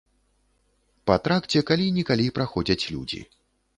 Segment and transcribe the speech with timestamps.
[1.11, 3.21] Па тракце калі-нікалі праходзяць людзі.